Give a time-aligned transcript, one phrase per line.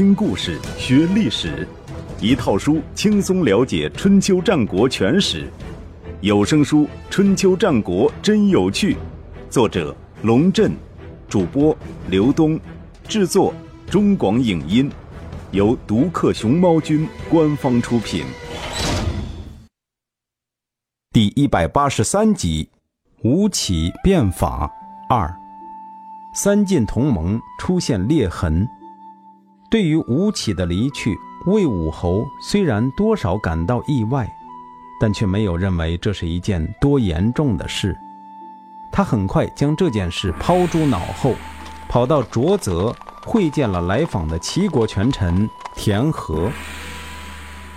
[0.00, 1.68] 听故事学历史，
[2.22, 5.46] 一套书轻松了解春秋战国全史。
[6.22, 8.94] 有声书《春秋战国真有趣》，
[9.50, 10.72] 作者龙震，
[11.28, 11.76] 主播
[12.08, 12.58] 刘东，
[13.06, 13.52] 制作
[13.90, 14.90] 中广影音，
[15.50, 18.24] 由独克熊猫君官方出品。
[21.12, 22.70] 第一百八十三集：
[23.22, 24.66] 吴起变法
[25.10, 25.30] 二，
[26.34, 28.66] 三晋同盟出现裂痕。
[29.70, 31.16] 对于吴起的离去，
[31.46, 34.28] 魏武侯虽然多少感到意外，
[35.00, 37.96] 但却没有认为这是一件多严重的事。
[38.90, 41.36] 他很快将这件事抛诸脑后，
[41.88, 42.92] 跑到浊泽
[43.24, 46.50] 会见了来访的齐国权臣田和。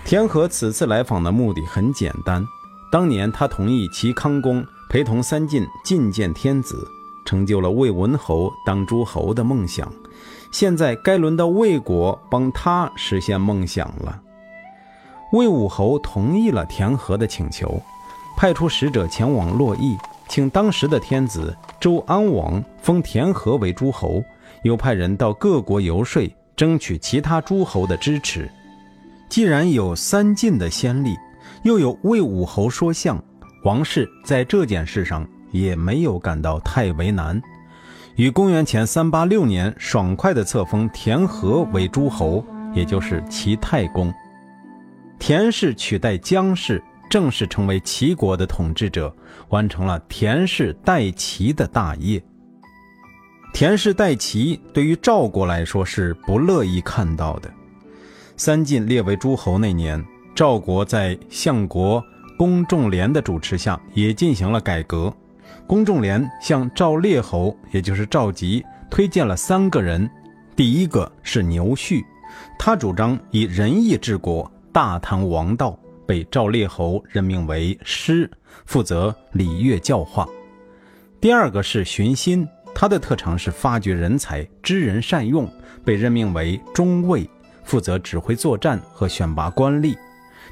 [0.04, 2.44] 田和此次来访的目的很简单，
[2.91, 6.88] 当年他同意齐康公陪同三晋觐见天子，
[7.24, 9.90] 成就了魏文侯当诸侯的梦想。
[10.53, 14.21] 现在该轮到魏国帮他实现梦想了。
[15.32, 17.82] 魏武侯同意了田和的请求，
[18.37, 19.98] 派出使者前往洛邑，
[20.29, 24.23] 请当时的天子周安王封田和为诸侯，
[24.62, 28.48] 又派人到各国游说，争取其他诸侯的支持。
[29.27, 31.17] 既然有三晋的先例，
[31.63, 33.20] 又有魏武侯说相，
[33.63, 37.41] 王室在这件事上也没有感到太为难。
[38.16, 44.14] 于公元前三八六年，爽快地册封田和为诸侯，也就是齐太公。
[45.18, 49.14] 田氏取代姜氏，正式成为齐国的统治者，
[49.50, 52.24] 完成了田氏代齐的大业。
[53.52, 57.52] 田氏代齐对于赵国来说是不乐意看到的。
[58.38, 60.04] 三晋列为诸侯那年，
[60.36, 62.04] 赵国在相国
[62.38, 65.12] 公仲连的主持下，也进行了改革。
[65.68, 70.09] 公仲连向赵烈侯，也就是赵吉，推荐了三个人。
[70.56, 72.06] 第一个是牛旭，
[72.59, 78.29] 他主张以仁义治国，大唐王道，被赵烈侯任命为师，
[78.66, 80.28] 负责礼乐教化。
[81.19, 85.50] 第二个是荀欣，他的特长是发掘人才，知人善用，
[85.84, 87.28] 被任命为中尉，
[87.63, 89.97] 负责指挥作战和选拔官吏。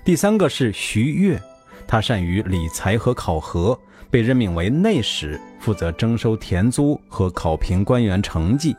[0.04, 1.40] 第三个是徐悦，
[1.92, 3.78] 他善于理财和考核。
[4.10, 8.76] 被任命为内史，负责征收田租和考评官员成绩。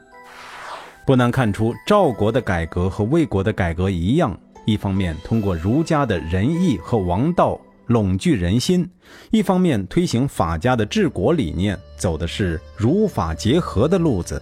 [1.07, 8.87] 不难看出，赵国的改革和魏国的改革一样，一方面通过儒家的仁义和王道拢聚人心，
[9.31, 14.41] 一方面推行法家的治国理念，走的是儒法结合的路子。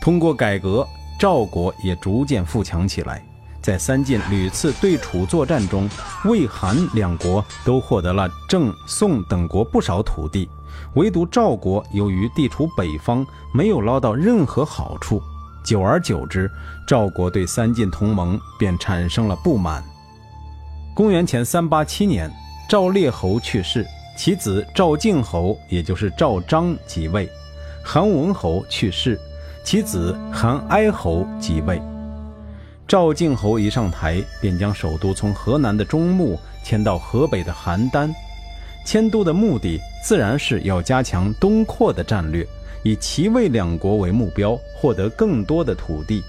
[0.00, 0.86] 通过改革，
[1.18, 3.27] 赵国也逐渐富强起来。
[3.60, 5.88] 在三晋屡次对楚作战中，
[6.24, 10.48] 魏、韩两国都获得了郑、宋等国不少土地，
[10.94, 15.20] 唯独赵国由于地处北方，没有捞到任何好处。
[15.64, 16.50] 久而久之，
[16.86, 19.84] 赵国对三晋同盟便产生了不满。
[20.94, 22.30] 公元前三八七年，
[22.70, 23.86] 赵烈侯去世，
[24.16, 27.26] 其子赵敬侯，也就是赵章即位；
[27.84, 29.20] 韩文侯去世，
[29.62, 31.82] 其子韩哀侯即位。
[32.88, 38.10] 赵敬侯一上台，便将首都从河南的中牟迁到河北的邯郸。
[38.82, 42.46] 迁都的目的自然是要加强东扩的战略，
[42.82, 46.24] 以齐魏两国为目标，获得更多的土地。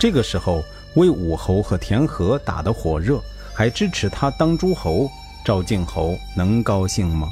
[0.00, 0.64] 这个时候，
[0.94, 3.20] 魏武侯和田和打得火热，
[3.52, 5.06] 还支持他当诸侯。
[5.44, 7.28] 赵敬侯能高兴吗？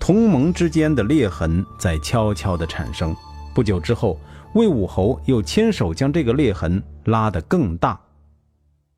[0.00, 3.14] 同盟之间的裂痕在悄悄地产生。
[3.54, 4.18] 不久之后，
[4.56, 8.00] 魏武侯又亲手将这个裂痕拉得更大。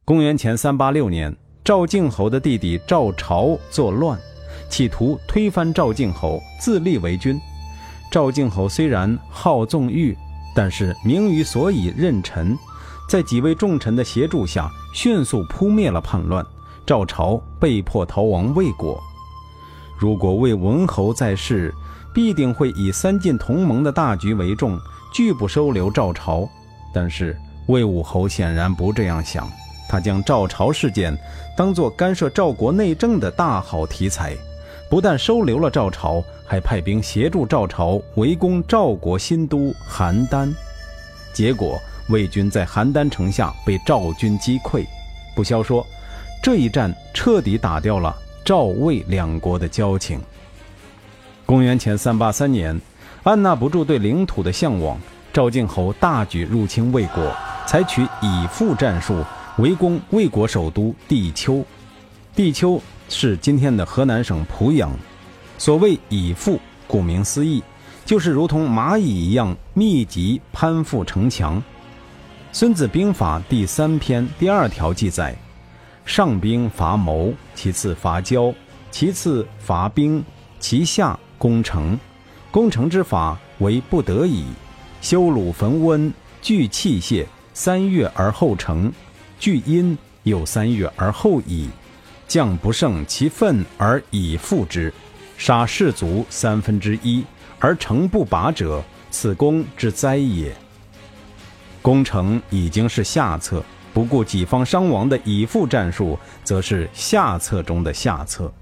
[0.04, 4.16] 公元前三八六年，赵敬侯的弟弟赵朝作乱，
[4.70, 7.40] 企图推翻赵敬侯，自立为君。
[8.08, 10.16] 赵敬侯虽然好纵欲，
[10.54, 12.56] 但是明于所以任臣，
[13.08, 16.46] 在几位重臣的协助下，迅速扑灭了叛乱。
[16.86, 19.02] 赵朝被迫逃亡魏国。
[19.98, 21.74] 如果魏文侯在世，
[22.14, 24.78] 必定会以三晋同盟的大局为重。
[25.18, 26.48] 拒不收留赵朝，
[26.94, 29.50] 但是魏武侯显然不这样想，
[29.88, 31.12] 他将赵朝事件
[31.56, 34.36] 当作干涉赵国内政的大好题材，
[34.88, 40.54] 不但收留了赵朝，还派兵协助赵朝围攻赵国新都邯郸。
[41.32, 44.86] 结果魏军在邯郸城下被赵军击溃。
[45.34, 45.84] 不消说，
[46.40, 50.20] 这一战彻底打掉了赵魏两国的交情。
[51.44, 52.80] 公元前三八三年。
[53.24, 54.98] 按捺不住对领土的向往，
[55.32, 57.32] 赵敬侯大举入侵魏国，
[57.66, 59.24] 采取以父战术，
[59.58, 61.64] 围攻魏国首都地丘。
[62.34, 64.90] 地丘是今天的河南省濮阳。
[65.58, 67.62] 所谓以父，顾名思义，
[68.04, 71.60] 就是如同蚂蚁一样密集攀附城墙。
[72.52, 75.36] 孙子兵法》第三篇第二条记载：
[76.06, 78.54] 上兵伐谋，其次伐交，
[78.90, 80.24] 其次伐兵，
[80.60, 81.98] 其下攻城。
[82.50, 84.46] 攻城之法为不得已，
[85.02, 88.90] 修鲁焚温，聚器械，三月而后成；
[89.38, 91.68] 聚阴又三月而后已。
[92.26, 94.92] 将不胜其愤而以复之，
[95.36, 97.24] 杀士卒三分之一
[97.58, 100.54] 而城不拔者，此攻之灾也。
[101.80, 103.64] 攻城已经是下策，
[103.94, 108.52] 不顾己方伤亡的以复战术，则是下策中的下策。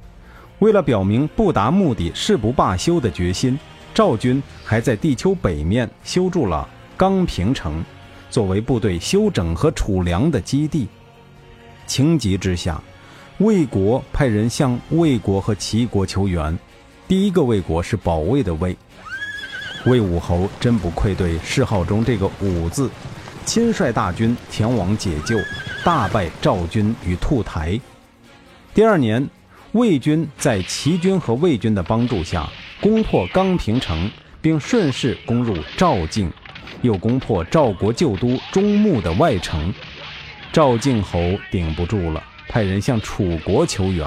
[0.60, 3.58] 为了表明不达目的誓不罢休的决心，
[3.96, 7.82] 赵军还在地丘北面修筑了钢平城，
[8.28, 10.86] 作为部队休整和储粮的基地。
[11.86, 12.78] 情急之下。
[13.38, 16.58] 魏国派人向魏国和齐国求援，
[17.06, 18.76] 第一个魏国是保卫的魏。
[19.84, 22.90] 魏武侯真不愧对谥号中这个“武”字，
[23.44, 25.38] 亲率大军前往解救，
[25.84, 27.78] 大败赵军与兔台。
[28.72, 29.26] 第二年，
[29.72, 32.48] 魏军在齐军和魏军的帮助下
[32.80, 36.30] 攻破刚平城，并顺势攻入赵境，
[36.82, 39.72] 又攻破赵国旧都中牟的外城，
[40.52, 41.18] 赵敬侯
[41.50, 42.22] 顶不住了。
[42.48, 44.06] 派人向楚国求援。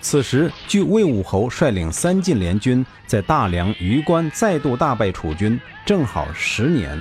[0.00, 7.00] 此时，距魏武侯率领三晋联军在大梁榆关再度大败楚军，正好十年。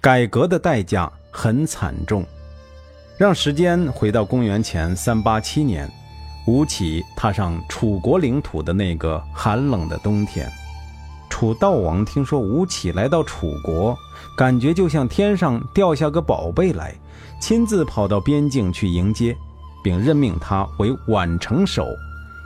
[0.00, 2.26] 改革的代价很惨重。
[3.16, 5.88] 让时间回到公元前三八七年，
[6.48, 10.50] 吴起踏上楚国领土的那个寒冷的冬天，
[11.28, 13.94] 楚悼王听说吴起来到楚国，
[14.34, 16.94] 感觉就像天上掉下个宝贝来。
[17.38, 19.36] 亲自跑到边境去迎接，
[19.84, 21.86] 并任命他为宛城守。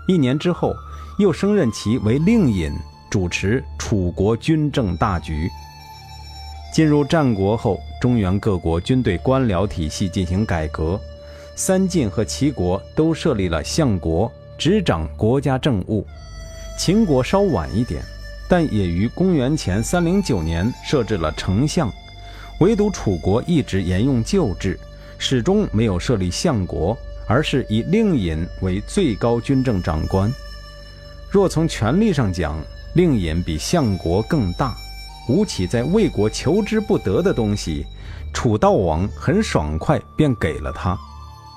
[0.08, 0.74] 一年之后，
[1.20, 2.72] 又升任其为令尹，
[3.08, 5.48] 主持楚国军政大局。
[6.74, 11.00] 进入战国后，中原各国军队官僚体系进行改革，
[11.54, 16.06] 三晋和齐国都设立了相国，执掌国家政务。
[16.78, 18.02] 秦国稍晚一点，
[18.48, 21.92] 但也于公元前三零九年设置了丞相。
[22.60, 24.78] 唯独楚国一直沿用旧制，
[25.18, 26.96] 始终没有设立相国，
[27.26, 30.32] 而是以令尹为最高军政长官。
[31.30, 32.58] 若从权力上讲，
[32.94, 34.74] 令尹比相国更大。
[35.28, 37.86] 吴起在魏国求之不得的东西，
[38.32, 40.98] 楚悼王很爽快便给了他，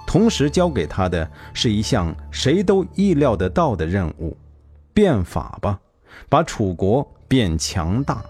[0.08, 4.36] 同时交给他的是一项谁都意料得到的任务：
[4.94, 5.80] 变法吧，
[6.30, 8.24] 把楚国变强大。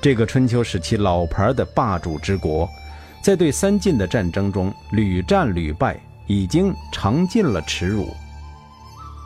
[0.00, 2.68] 这个春秋时期老牌的霸主之国，
[3.22, 8.08] 在对三晋的战争中屡战屡败，已经尝尽了耻辱。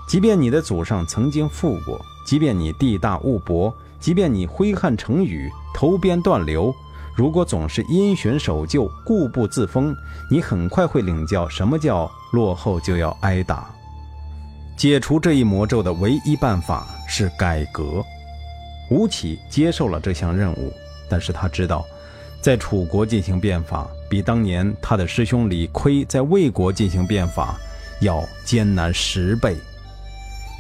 [0.09, 6.73] 即便你的祖上曾经富过，即便你地大物博，即便你挥汗成雨、投鞭断流，
[7.19, 9.93] 如果总是因循守旧、固步自封，
[10.31, 13.69] 你很快会领教什么叫落后就要挨打。
[14.77, 18.05] 解除这一魔咒的唯一办法是改革。
[18.89, 20.73] 吴起接受了这项任务，
[21.11, 21.85] 但是他知道，
[22.41, 27.59] 在楚国进行变法，比当年他的师兄李悝在魏国进行变法
[28.01, 29.57] 要艰难十倍。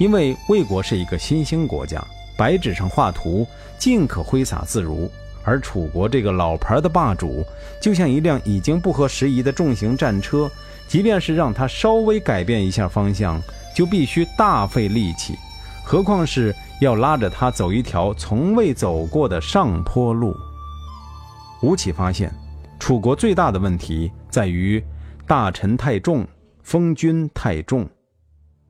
[0.00, 2.04] 因为魏国是一个新兴国家，
[2.36, 3.46] 白纸上画图
[3.78, 5.08] 尽可挥洒自如，
[5.48, 7.44] 而楚国这个老牌的霸主，
[7.80, 10.50] 就像一辆已经不合时宜的重型战车，
[10.86, 13.40] 即便是让他稍微改变一下方向，
[13.74, 15.34] 就必须大费力气，
[15.82, 16.54] 何况是。
[16.80, 20.32] 要拉着他走一条从未走过的上坡路。
[21.60, 22.32] 吴起发现，
[22.78, 24.80] 楚国最大的问题在于
[25.26, 26.24] 大臣太重，
[26.62, 27.84] 封君太重，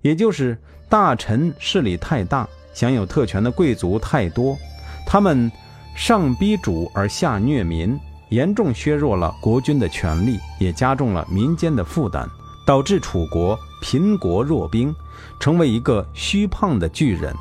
[0.00, 0.56] 也就是
[0.88, 4.56] 大臣势力太大，享有特权的贵族太多，
[5.04, 5.52] 他们
[5.98, 12.24] 上逼主而下虐民，严重削弱了国君的权力，也加重了民间的负担，
[12.64, 14.94] 导致楚国贫国弱兵，
[15.40, 17.34] 成为一个虚胖的巨人。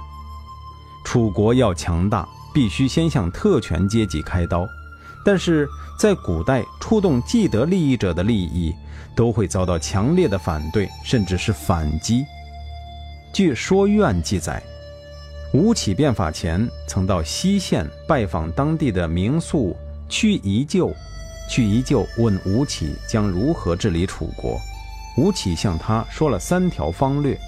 [1.05, 4.67] 楚国要强大，必须先向特权阶级开刀。
[5.23, 8.73] 但是在古代，触动既得利益者的利益，
[9.15, 12.25] 都会遭到强烈的反对，甚至是反击。
[13.31, 14.63] 据《说苑》记载，
[15.53, 19.75] 吴起变法前，曾到西县拜访当地的名宿
[20.09, 20.93] 屈夷臼。
[21.49, 24.59] 屈夷臼问吴起将如何治理楚国，
[25.15, 27.39] 吴起向他说了三条方略：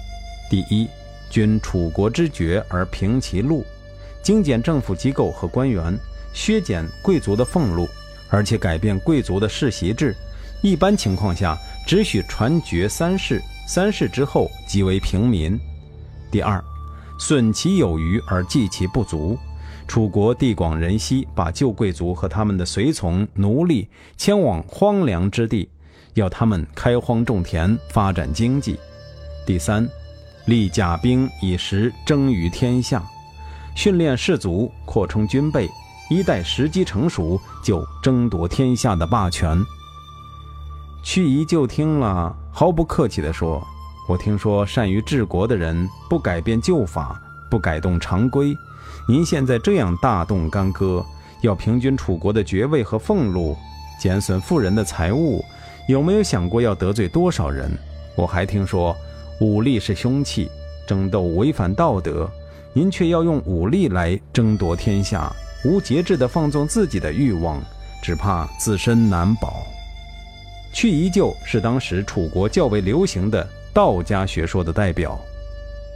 [0.48, 0.88] 第一，
[1.28, 3.62] 均楚国之决而平其路，
[4.22, 5.94] 精简政府机构和官员，
[6.32, 7.86] 削减贵族的俸禄，
[8.30, 10.16] 而且改变贵族的世袭制。
[10.62, 15.60] 一般情况下，只许传爵三世，三世之后即为平民。
[16.30, 16.62] 第二，
[17.20, 19.38] 损其有余而济其不足，
[19.86, 23.86] 楚国地广人稀，把旧贵族和他们的随从、奴隶
[24.16, 25.68] 迁往荒凉之地，
[26.14, 28.80] 要他们开荒种田，发展经济。
[29.46, 29.86] 第三，
[30.46, 33.04] 立甲兵以时争于天下，
[33.76, 35.68] 训练士卒，扩充军备，
[36.08, 39.62] 一待时机成熟，就争夺天下的霸权。
[41.02, 43.62] 屈仪就听了，毫不客气地说
[44.08, 48.56] ：“我听说善于治国的人不改变旧法，不改动常规。
[49.08, 51.04] 您现在这样大动干戈，
[51.42, 53.56] 要平均楚国的爵位和俸禄，
[54.00, 55.44] 减损富人的财物，
[55.88, 57.70] 有没有想过要得罪多少人？
[58.16, 58.96] 我还听说，
[59.40, 60.50] 武力是凶器，
[60.86, 62.28] 争斗违反道德，
[62.72, 65.32] 您却要用武力来争夺天下，
[65.64, 67.62] 无节制地放纵自己的欲望，
[68.02, 69.62] 只怕自身难保。”
[70.72, 75.18] 去夷臼是当时楚国较为流行的道家学说的代表。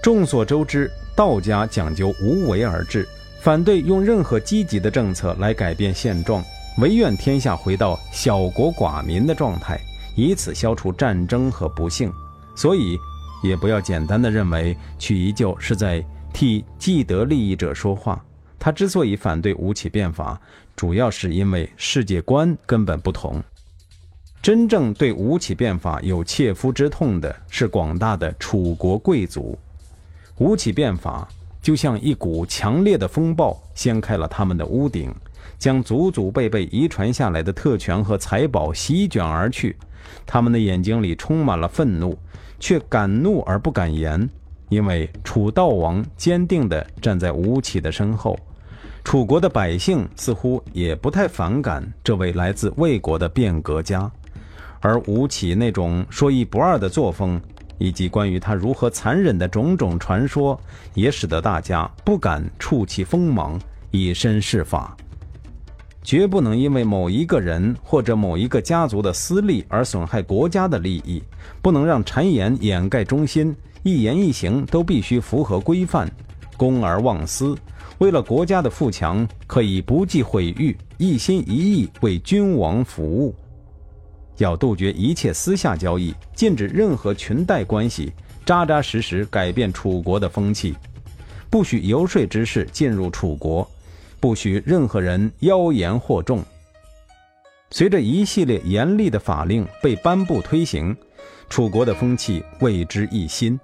[0.03, 3.09] 众所周知，道家讲究无为而治，
[3.41, 6.45] 反对用任何积极的政策来改变现状，
[6.79, 9.81] 唯愿天下回到小国寡民的状态，
[10.15, 12.13] 以此消除战争和不幸。
[12.55, 12.99] 所以，
[13.43, 18.23] 也不要简单的认为去夷臼是在替既得利益者说话。
[18.59, 20.41] 他之所以反对吴起变法，
[20.77, 23.43] 主要是因为世界观根本不同。
[24.45, 29.59] 真正对吴起变法有切肤之痛的是广大的楚国贵族。
[30.37, 31.27] 吴起变法
[31.63, 35.11] 就像一股强烈的风暴，掀开了他们的屋顶，
[35.59, 39.75] 将祖祖辈辈遗传下来的特权和财宝席卷而去。
[40.27, 42.15] 他们的眼睛里充满了愤怒，
[42.61, 44.29] 却敢怒而不敢言，
[44.69, 48.39] 因为楚悼王坚定地站在吴起的身后。
[49.03, 54.13] 楚国的百姓似乎也不太反感这位来自魏国的变革家。
[54.85, 57.41] 而吴起那种说一不二的作风，
[57.79, 60.61] 以及关于他如何残忍的种种传说，
[60.93, 63.59] 也使得大家不敢触其锋芒，
[63.91, 64.95] 以身试法。
[66.03, 71.23] 绝不能因为某一个人或者某一个家族的私利而损害国家的利益，
[71.63, 76.07] 不能让谗言掩盖忠心，一言一行都必须符合规范，
[76.59, 77.57] 公而忘私。
[77.97, 83.35] 为了国家的富强，可以不计毁誉，一心一意为君王服务。
[84.39, 88.13] 要杜绝一切私下交易，禁止任何裙带关系，
[88.45, 90.75] 扎扎实实改变楚国的风气，
[91.49, 93.69] 不许游说之事进入楚国，
[94.19, 96.43] 不许任何人妖言惑众。
[97.71, 100.97] 随着一系列严厉的法令被颁布推行，
[101.49, 103.59] 楚国的风气为之一新，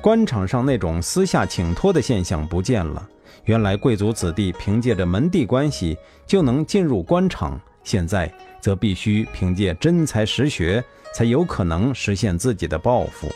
[0.00, 3.08] 官场上那种私下请托的现象不见了。
[3.44, 5.96] 原来贵族子弟凭借着门第关系
[6.26, 7.58] 就能进入官场。
[7.88, 8.30] 现在
[8.60, 13.26] 则必须凭借真才实学，才有可能实现自己的抱负。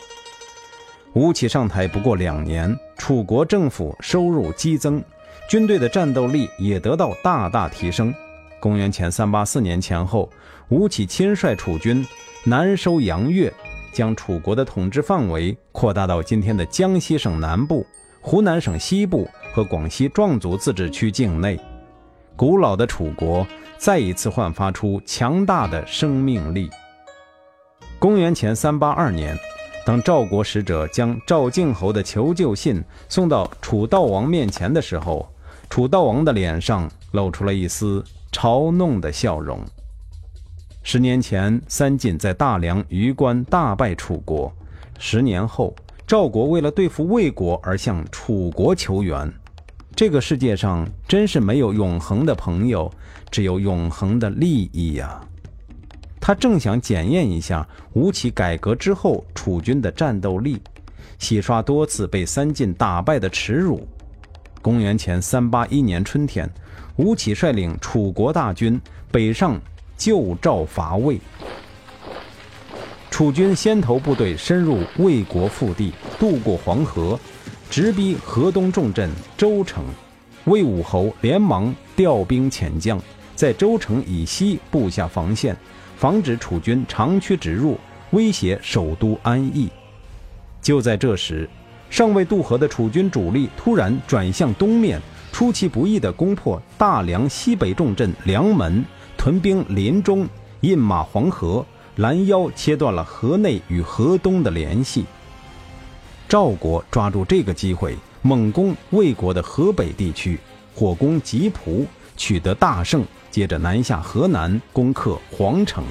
[1.13, 5.03] 吴起上台不过两年，楚国政府收入激增，
[5.49, 8.13] 军队的战斗力也得到大大提升。
[8.59, 10.29] 公元前三八四年前后，
[10.69, 12.05] 吴起亲率楚军
[12.45, 13.51] 南收阳越，
[13.91, 17.83] 将楚国的统治范围扩大到今天的江西省南部、
[18.21, 21.59] 湖南省西部和广西壮族自治区境内。
[22.35, 23.45] 古老的楚国
[23.77, 26.69] 再一次焕发出强大的生命力。
[27.99, 29.37] 公元前三八二年，
[29.85, 35.29] 当赵国使者将赵敬侯的求救信送到楚悼王面前的时候，
[35.69, 39.59] 楚悼王的脸上露出了一丝嘲弄的笑容。
[40.81, 44.51] 十年前，三晋在大梁榆关大败楚国；
[44.99, 45.73] 十年后，
[46.05, 49.31] 赵国为了对付魏国而向楚国求援。
[49.95, 52.91] 这个世界上真是没有永恒的朋友，
[53.29, 55.21] 只有永恒的利益呀！
[56.19, 60.59] 他正想检验一下吴起改革之后楚军的战斗力，
[61.19, 63.87] 洗刷多次被三晋打败的耻辱。
[64.63, 66.49] 公元前三八一年春天，
[66.95, 68.81] 吴起率领楚国大军
[69.11, 69.61] 北上
[69.95, 71.21] 救赵伐魏，
[73.11, 77.19] 楚军先头部队深入魏国腹地，渡过黄河。
[77.73, 79.83] 直逼河东重镇周城，
[80.43, 83.01] 魏武侯连忙调兵遣将，
[83.33, 85.57] 在周城以西布下防线，
[85.97, 87.75] 防止楚军长驱直入，
[88.11, 89.71] 威胁首都安邑。
[90.61, 91.49] 就在这时，
[91.89, 95.01] 尚未渡河的楚军主力突然转向东面，
[95.31, 98.85] 出其不意地攻破大梁西北重镇梁门，
[99.17, 100.29] 屯兵临中，
[100.61, 101.65] 饮马黄河，
[101.95, 105.05] 拦腰切断了河内与河东的联系。
[106.33, 110.39] 赵国抓住这个机会，猛攻魏国的河北地区，
[110.73, 111.85] 火攻吉蒲，
[112.17, 113.05] 取得大胜。
[113.29, 115.83] 接着南下河南，攻克皇城。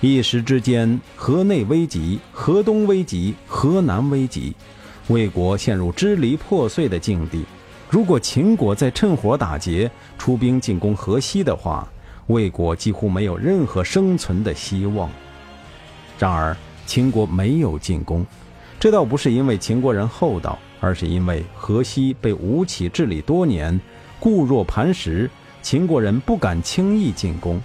[0.00, 4.54] 一时之间，河内危急，河东危急，河南危急，
[5.08, 7.44] 魏国陷入支离破碎的境地。
[7.90, 11.88] 如果秦国再趁火打劫，出兵进攻河西的话，
[12.28, 15.10] 魏国几乎没有任何生存的希望。
[16.20, 18.24] 然而，秦国没有进攻，
[18.84, 23.80] 这倒不是因为秦国人厚道，而是因为河西被吴起治理多年，
[24.20, 25.30] 固若磐石，
[25.62, 27.58] 秦国人不敢轻易进攻。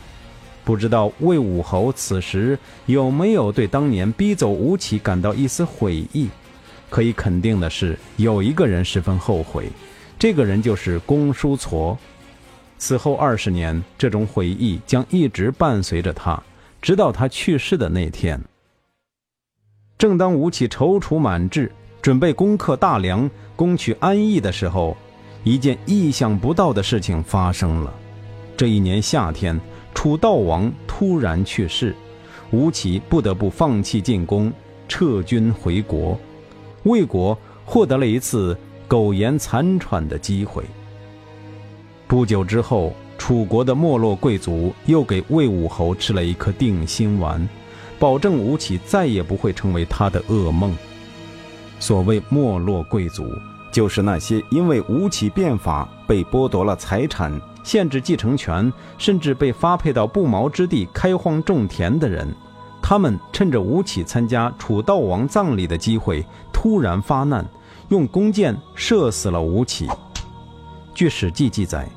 [0.64, 6.30] 不知道魏武侯此时有没有对当年逼走吴起感到一丝悔意？
[6.90, 9.70] 可以肯定的是，有一个人十分后悔。
[10.18, 11.98] 这个人就是公叔痤，
[12.78, 16.42] 此后二十年，这种悔意将一直伴随着他，
[16.82, 18.42] 直到他去世的那天。
[20.00, 21.70] 正当吴起踌躇满志，
[22.02, 24.96] 准备攻克大梁、攻取安邑的时候，
[25.44, 27.94] 一件意想不到的事情发生了。
[28.56, 29.60] 这一年夏天，
[29.94, 31.94] 楚悼王突然去世，
[32.52, 34.50] 吴起不得不放弃进攻，
[34.88, 36.18] 撤军回国。
[36.84, 38.58] 魏国获得了一次。
[38.88, 40.64] 苟延残喘的机会。
[42.08, 47.48] 不久之后，楚国的没落贵族又给魏武侯吃了一颗定心丸，
[48.00, 50.74] 保证吴起再也不会成为他的噩梦。
[51.80, 53.32] 所谓没落贵族，
[53.72, 62.28] 就是那些因为吴起变法被剥夺了财产、限制继承权，甚至被发配到不毛之地开荒种田的人。
[62.82, 67.46] 他们趁着吴起参加楚悼王葬礼的机会，突然发难。
[67.90, 69.88] 用弓箭射死了吴起。
[70.94, 71.90] 据《史记》记载，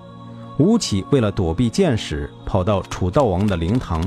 [0.59, 4.03] 吴起为了躲避箭矢，跑到楚悼王的灵堂，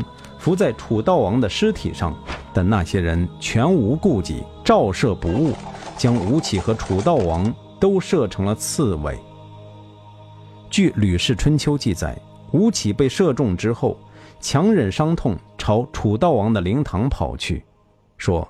[0.46, 2.16] 伏在楚悼王的尸体上。
[2.54, 5.54] 但那些人全无顾忌，照射不误，
[5.98, 9.18] 将吴起和楚悼王都射成了刺猬。
[10.70, 12.16] 据《吕氏春秋》记载，
[12.52, 13.98] 吴起被射中之后，
[14.40, 17.66] 强忍伤痛，朝楚悼王的灵堂跑去，
[18.16, 18.48] 说：“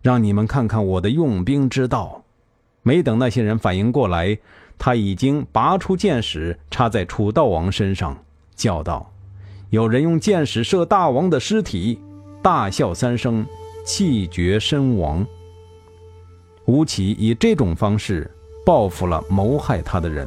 [0.00, 2.22] 让你们看看我的用兵之道。”
[2.82, 4.38] 没等那些人反应过来，
[4.78, 8.16] 他已经拔出箭矢插在楚悼王身上，
[8.54, 9.10] 叫道
[9.70, 11.98] ：“有人用箭矢射大王的尸体！”
[12.42, 13.44] 大笑三声，
[13.84, 15.26] 气绝身亡。
[16.64, 18.30] 吴起以这种方式
[18.64, 20.26] 报复了谋害他的人。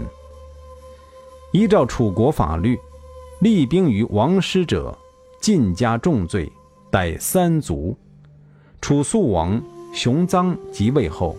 [1.52, 2.78] 依照楚国法律，
[3.42, 4.98] 立兵于王师者，
[5.40, 6.52] 尽加重罪，
[6.92, 7.96] 逮三族。
[8.80, 9.62] 楚肃王
[9.94, 11.36] 熊臧即位后。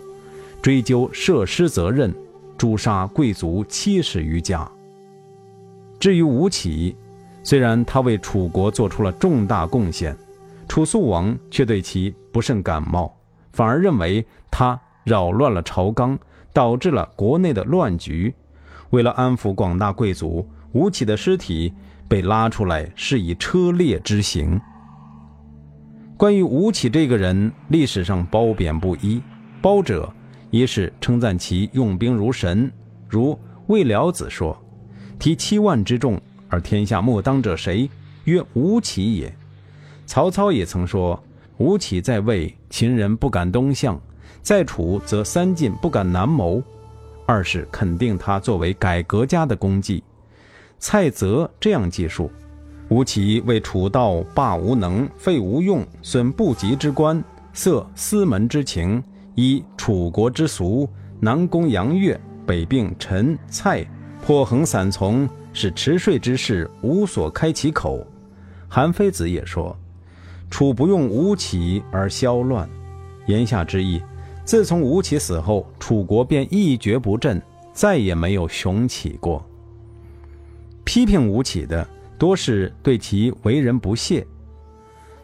[0.61, 2.11] 追究设施责任，
[2.57, 4.67] 诛杀贵族七十余家。
[5.99, 6.95] 至于吴起，
[7.45, 10.17] 虽然他为楚国做出了重大贡献，
[10.67, 13.15] 楚肃王却对其不甚感冒，
[13.53, 16.17] 反而认为他扰乱了朝纲，
[16.51, 18.33] 导致了国内的乱局。
[18.89, 21.71] 为了安抚广大贵族，吴起的尸体
[22.07, 24.59] 被拉出来，是以车裂之刑。
[26.17, 29.21] 关于吴起这个人，历史上褒贬不一，
[29.61, 30.11] 褒者。
[30.49, 32.71] 一是称赞其用兵如神，
[33.09, 34.57] 如魏了子说
[35.19, 37.89] ：“提七万之众，而天下莫当者谁？
[38.25, 39.33] 曰吴起也。”
[40.05, 41.21] 曹操也曾说
[41.57, 43.95] ：“吴起在魏，秦人不敢东向；
[44.41, 46.61] 在楚，则三晋不敢南谋。”
[47.25, 50.03] 二是肯定他作为改革家的功绩。
[50.77, 52.29] 蔡泽这样记述：
[52.89, 59.03] 吴起为楚道罢无能，废无用，损不及之官，塞私门之情。
[59.33, 60.87] 依楚国之俗，
[61.19, 63.83] 南攻杨越，北并陈、蔡，
[64.23, 68.05] 破横散从，使迟睡之士无所开其口。
[68.67, 69.75] 韩非子也说
[70.51, 72.69] ：“楚不用吴起而消乱。”
[73.25, 74.01] 言下之意，
[74.43, 77.41] 自从吴起死后，楚国便一蹶不振，
[77.71, 79.43] 再也没有雄起过。
[80.83, 81.87] 批评吴起的
[82.19, 84.27] 多是对其为人不屑。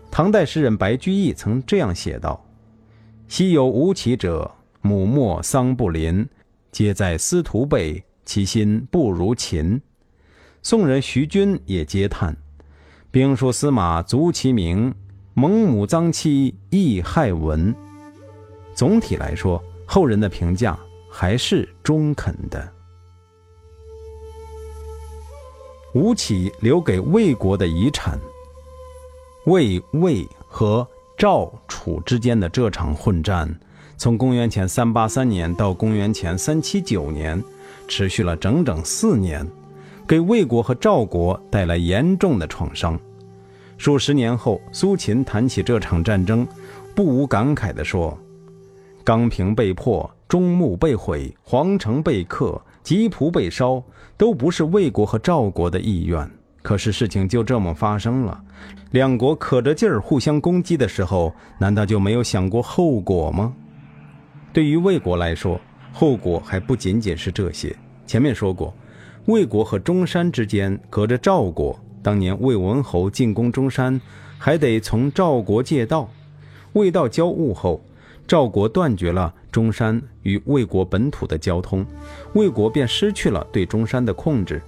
[0.10, 2.42] 唐代诗人白居易曾这样写道。
[3.28, 4.50] 昔有吴起者，
[4.82, 6.26] 母莫丧不临，
[6.72, 9.80] 皆在司徒辈，其心不如秦。
[10.64, 12.36] 宋人徐君也嗟叹
[13.12, 14.94] ：“兵书司马足其名，
[15.34, 17.74] 蒙母臧妻亦害文。”
[18.74, 20.78] 总体来说，后人的评价
[21.10, 22.72] 还是中肯的。
[25.94, 28.20] 吴起留给魏国的遗产，
[29.46, 30.88] 魏魏和。
[31.18, 33.48] 赵楚之间的这场混战，
[33.96, 37.40] 从公元前三八三年到公元前三七九年，
[37.88, 39.48] 持续了整整四年，
[40.12, 43.00] 给魏国和赵国带来严重的创伤。
[43.78, 46.46] 数十年后，苏秦谈起这场战争，
[46.94, 48.20] 不无感慨地说
[49.06, 53.82] ：“刚平被破，中木被毁，皇城被克，吉仆被烧，
[54.18, 56.30] 都不是魏国和赵国的意愿。”
[56.62, 58.38] 可是事情就这么发生了，
[58.92, 63.54] 两国可着劲儿互相攻击的时候，难道就没有想过后果吗？
[64.52, 65.58] 对于魏国来说，
[65.94, 67.74] 后果还不仅仅是这些。
[68.06, 68.74] 前面说过，
[69.26, 71.78] 魏国和中山之间隔着赵国。
[72.04, 74.02] 当年魏文侯进攻中山，
[74.40, 76.10] 还得从赵国借道。
[76.74, 77.80] 魏道交恶后，
[78.26, 81.86] 赵国断绝了中山与魏国本土的交通，
[82.34, 84.62] 魏国便失去了对中山的控制。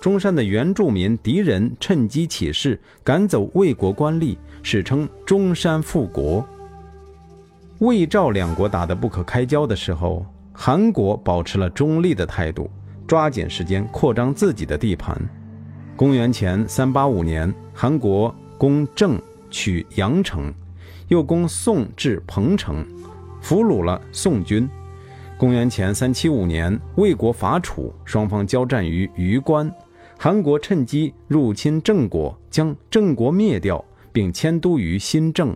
[0.00, 6.46] 中山的原住民敌人趁机起事，赶走魏国官吏，史称中山复国。
[7.78, 12.70] 魏赵两国打得不可开交的时候，韩国保持了中立的态度，
[13.06, 15.20] 抓紧时间扩张自己的地盘。
[15.96, 20.52] 公元前三八五年，韩国攻郑，取阳城，
[21.08, 22.86] 又攻宋至彭城，
[23.40, 24.68] 俘虏了宋军。
[25.38, 29.70] 公元前三七五年，魏国伐楚，双方交战于榆关，
[30.18, 35.54] 韩国趁机入侵郑国，将郑国灭掉，并迁都于新郑。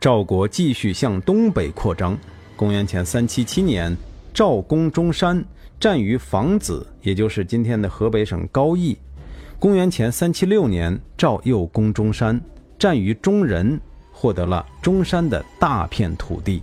[0.00, 2.16] 赵国继续向东北扩张。
[2.54, 3.96] 公元前三七七年，
[4.36, 5.42] 赵攻中山。
[5.80, 8.94] 战于房子，也就是今天的河北省高邑。
[9.58, 12.38] 公元前三七六年，赵又攻中山，
[12.78, 13.80] 战于中人，
[14.12, 16.62] 获得了中山的大片土地。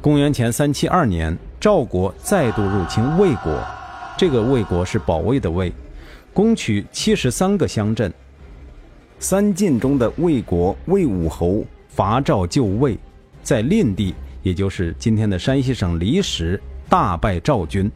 [0.00, 3.62] 公元前三七二年，赵国再度入侵魏国，
[4.16, 5.70] 这个魏国是保卫的魏，
[6.32, 8.10] 攻取七十三个乡镇。
[9.18, 12.98] 三晋中的魏国魏武侯伐赵救魏，
[13.42, 16.60] 在令地，也就是今天的山西省离石。
[16.86, 17.90] 大败赵军。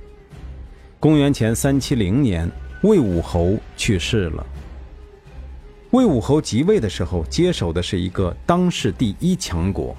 [0.98, 2.50] 公元前三七零年，
[2.82, 4.44] 魏武侯去世了。
[5.90, 9.94] 魏武侯即位的时候，接手的是一个当世第一强国，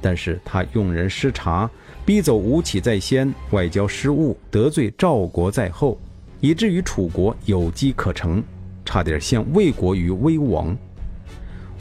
[0.00, 1.68] 但是他用人失察，
[2.04, 5.98] 逼走吴起在先，外交失误，得罪赵国在后，
[6.40, 8.44] 以至于楚国有机可乘，
[8.84, 10.76] 差点陷魏国于危亡。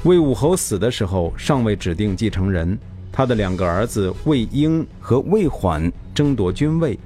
[0.04, 2.80] 魏武侯死的时候，尚未指定继承人。
[3.16, 6.98] 他的两个儿子魏婴和魏缓争夺君位，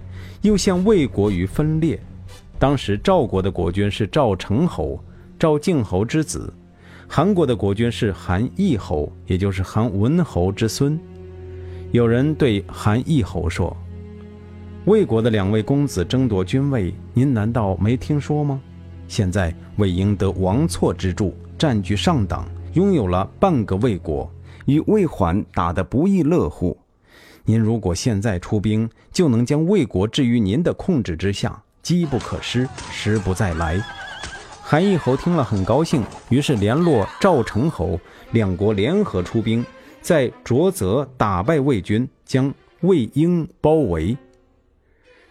[0.41, 2.00] 又向魏国于分裂。
[2.58, 4.98] 当时赵国的国君是赵成侯，
[5.38, 6.50] 赵敬侯之子；
[7.10, 10.98] 韩国的国君是韩义侯，也就是韩文侯之孙。
[11.91, 13.76] 有人对韩义侯说
[14.88, 18.62] ：“魏国的两位公子争夺君位，您难道没听说吗？
[19.10, 24.32] 现在魏婴得王错之助，占据上党，拥有了半个魏国。”
[24.67, 26.77] 与魏缓打得不亦乐乎，
[27.45, 33.82] 您如果现在出兵，就能将魏国置于您的控制之下，机不可失，时不再来。
[34.62, 37.97] 韩义侯听了很高兴，于是联络赵成侯，
[38.32, 39.65] 两国联合出兵，
[40.01, 44.17] 在卓泽打败魏军，将魏婴包围。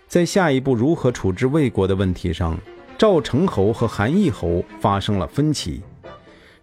[0.08, 2.58] 在下一步如何处置魏国的问题上，
[2.96, 5.82] 赵成侯和韩义侯发生了分歧。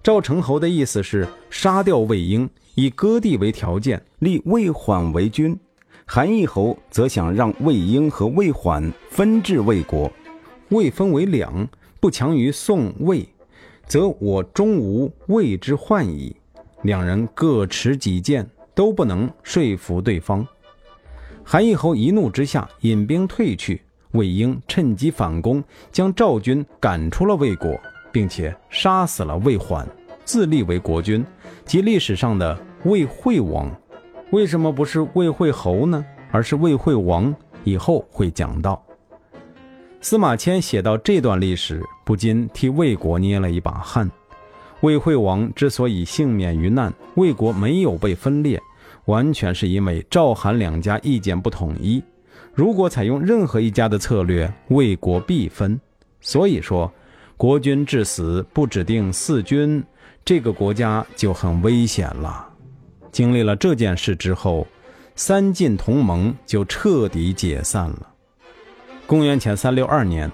[0.02, 2.50] 赵成侯的意思是杀掉魏婴。
[2.76, 5.56] 以割地为条件，立魏缓为君；
[6.06, 10.12] 韩义侯则想让魏婴和魏缓分治魏国。
[10.70, 11.68] 魏分为两，
[12.00, 13.28] 不强于宋魏，
[13.86, 16.36] 则我终无魏之患矣。
[16.82, 20.46] 两人各持己见，都不能说服对方。
[21.44, 23.82] 韩义侯一怒之下引兵退去，
[24.14, 27.80] 魏婴趁机反攻，将赵军赶出了魏国，
[28.12, 29.88] 并且杀死了魏缓。
[30.26, 31.24] 自立为国君，
[31.66, 33.70] 即历史上的魏惠王。
[34.32, 36.04] 为什么不是魏惠侯呢？
[36.32, 37.34] 而是魏惠王？
[37.64, 38.84] 以后会讲到。
[40.02, 44.10] 司马迁写到这段历史，不禁替魏国捏了一把汗。
[44.82, 48.62] 魏惠王之所以幸免于难，魏国没有被分裂，
[49.06, 52.04] 完全是因为赵、韩两家意见不统一。
[52.54, 55.80] 如果采用任何一家的策略，魏国必分。
[56.20, 56.92] 所以说，
[57.38, 59.82] 国君至死不指定四君。
[60.26, 62.50] 这个国家就很危险了。
[63.12, 64.66] 经历了这件事之后，
[65.16, 68.08] 三晋同盟就彻底解散了。
[69.06, 70.32] 公元前三六二年，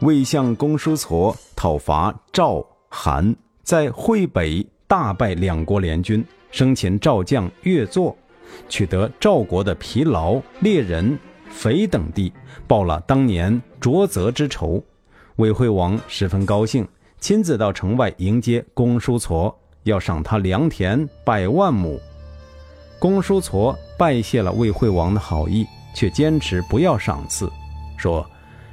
[0.00, 8.16] 魏相公叔痤讨伐赵、韩，在会北大败两国联军，生擒赵将岳作，
[8.68, 11.18] 取得赵国的疲劳、猎人、
[11.50, 12.32] 肥等地，
[12.68, 14.82] 报了当年卓泽之仇。
[15.34, 16.86] 魏惠王十分高兴。
[17.26, 22.00] 亲自到城外迎接公叔痤，要赏他良田百万亩。
[23.00, 27.50] 公叔痤拜谢了魏惠王的好意，却坚持不要赏赐，
[27.96, 28.24] 说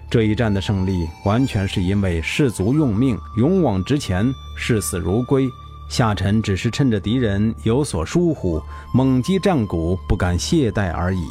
[0.07, 5.49] 这一战的胜利完全是因为士卒用命，勇往直前，视死如归。
[5.89, 8.61] 下臣只是趁着敌人有所疏忽，
[8.93, 11.25] 猛击战鼓，不敢懈怠而已。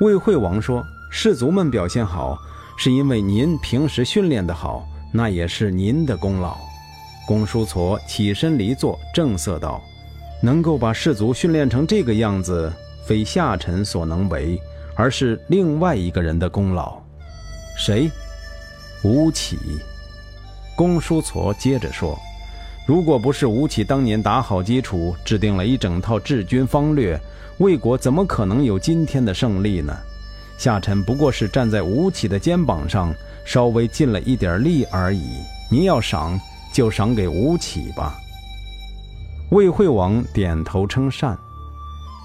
[0.00, 2.36] 魏惠王说：“士卒们表现好，
[2.76, 6.56] 是因为您平时训练的好。”那也是您的功劳。
[7.26, 9.80] 公叔痤起身离座，正色道
[10.42, 12.72] ：“能够把士卒训练成这个样子，
[13.04, 14.60] 非下臣所能为，
[14.94, 17.00] 而是另外一个人的功劳。
[17.76, 18.10] 谁？
[19.02, 19.58] 吴起。
[20.76, 22.18] 公叔痤接着说
[22.86, 27.20] ：“如果不是吴起当年打好基础，制定了一整套治军方略，
[27.58, 29.96] 魏国怎么可能有今天的胜利呢？
[30.58, 33.14] 夏臣不过是站在吴起的肩膀上，
[33.52, 35.40] 稍微尽了一点力而已。
[35.68, 36.38] 您要赏，
[36.72, 38.16] 就赏给吴起吧。”
[39.50, 41.36] 魏惠王点头称善。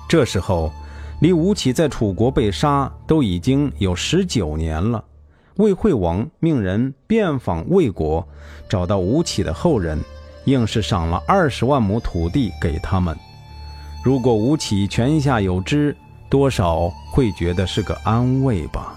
[0.08, 0.72] 这时候，
[1.22, 5.04] 离吴起在楚国被杀都已经有十九年了。
[5.56, 8.24] 魏惠王命人遍访魏国，
[8.70, 10.00] 找到吴起的后人，
[10.44, 13.18] 硬是赏了二十万亩土地给他们。
[14.04, 15.98] 如果吴起泉下有知，
[16.30, 18.96] 多少会觉得是个安慰吧。